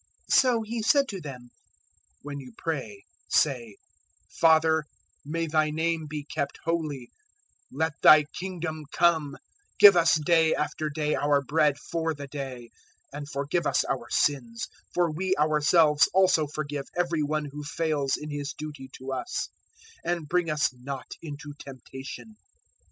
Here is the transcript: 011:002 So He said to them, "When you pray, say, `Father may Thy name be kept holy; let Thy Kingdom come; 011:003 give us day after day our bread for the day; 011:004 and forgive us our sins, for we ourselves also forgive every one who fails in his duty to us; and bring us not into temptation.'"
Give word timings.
011:002 0.31 0.35
So 0.39 0.61
He 0.63 0.81
said 0.81 1.07
to 1.09 1.21
them, 1.21 1.51
"When 2.23 2.39
you 2.39 2.53
pray, 2.57 3.03
say, 3.29 3.75
`Father 4.41 4.81
may 5.23 5.45
Thy 5.45 5.69
name 5.69 6.07
be 6.09 6.23
kept 6.23 6.57
holy; 6.65 7.11
let 7.71 7.93
Thy 8.01 8.23
Kingdom 8.23 8.87
come; 8.91 9.37
011:003 9.79 9.79
give 9.81 9.95
us 9.95 10.15
day 10.15 10.55
after 10.55 10.89
day 10.89 11.13
our 11.13 11.43
bread 11.43 11.77
for 11.77 12.15
the 12.15 12.25
day; 12.25 12.71
011:004 13.13 13.17
and 13.19 13.29
forgive 13.29 13.67
us 13.67 13.83
our 13.83 14.09
sins, 14.09 14.67
for 14.91 15.11
we 15.11 15.35
ourselves 15.37 16.09
also 16.15 16.47
forgive 16.47 16.85
every 16.97 17.21
one 17.21 17.45
who 17.51 17.63
fails 17.63 18.17
in 18.17 18.31
his 18.31 18.53
duty 18.53 18.89
to 18.93 19.11
us; 19.11 19.49
and 20.03 20.27
bring 20.27 20.49
us 20.49 20.73
not 20.73 21.11
into 21.21 21.53
temptation.'" 21.59 22.37